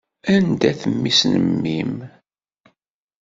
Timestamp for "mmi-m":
1.49-1.95